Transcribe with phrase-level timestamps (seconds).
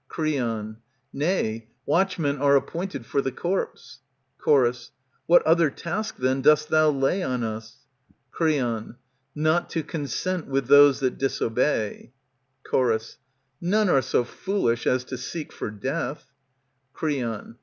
[0.07, 0.77] Creon,
[1.13, 3.99] Nay, watchmen are appointed for the corpse.
[4.39, 4.73] Chor,
[5.27, 7.85] What other task then dost thou lay on us?
[8.31, 8.95] Creon,
[9.35, 12.13] Not to consent with those that disobey.
[12.63, 12.99] Chor.
[13.61, 16.31] None are so foolish as to seek for death.
[16.89, 17.57] ^^ Creon.